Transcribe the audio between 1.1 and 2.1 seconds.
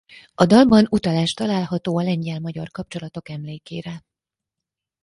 található a